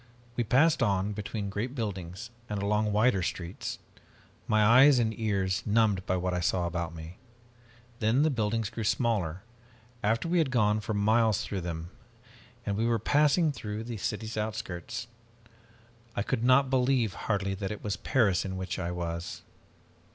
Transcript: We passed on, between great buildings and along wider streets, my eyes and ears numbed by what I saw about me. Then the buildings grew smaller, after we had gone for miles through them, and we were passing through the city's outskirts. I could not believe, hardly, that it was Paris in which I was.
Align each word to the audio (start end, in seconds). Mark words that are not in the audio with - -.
We 0.35 0.43
passed 0.43 0.81
on, 0.81 1.13
between 1.13 1.51
great 1.51 1.75
buildings 1.75 2.31
and 2.49 2.59
along 2.59 2.91
wider 2.91 3.21
streets, 3.21 3.77
my 4.47 4.65
eyes 4.65 4.97
and 4.97 5.13
ears 5.15 5.61
numbed 5.63 6.03
by 6.07 6.17
what 6.17 6.33
I 6.33 6.39
saw 6.39 6.65
about 6.65 6.95
me. 6.95 7.17
Then 7.99 8.23
the 8.23 8.31
buildings 8.31 8.71
grew 8.71 8.83
smaller, 8.83 9.43
after 10.01 10.27
we 10.27 10.39
had 10.39 10.49
gone 10.49 10.79
for 10.79 10.95
miles 10.95 11.43
through 11.43 11.61
them, 11.61 11.91
and 12.65 12.75
we 12.77 12.87
were 12.87 12.97
passing 12.97 13.51
through 13.51 13.83
the 13.83 13.97
city's 13.97 14.37
outskirts. 14.37 15.05
I 16.15 16.23
could 16.23 16.43
not 16.43 16.71
believe, 16.71 17.13
hardly, 17.13 17.53
that 17.53 17.69
it 17.69 17.83
was 17.83 17.95
Paris 17.95 18.43
in 18.43 18.57
which 18.57 18.79
I 18.79 18.89
was. 18.89 19.43